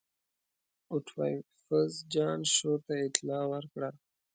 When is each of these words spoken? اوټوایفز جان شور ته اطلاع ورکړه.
اوټوایفز 0.91 1.91
جان 2.13 2.39
شور 2.55 2.79
ته 2.87 2.93
اطلاع 3.07 3.43
ورکړه. 3.53 3.89